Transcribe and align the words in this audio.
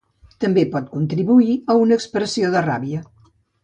També 0.45 0.63
pot 0.75 0.87
contribuir 0.95 1.59
a 1.75 1.79
una 1.85 2.01
expressió 2.01 2.53
de 2.59 2.69
ràbia. 2.71 3.09